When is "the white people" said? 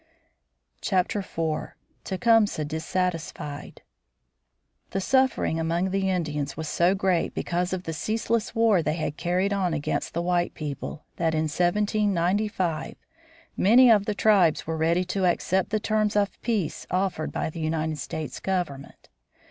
10.15-11.05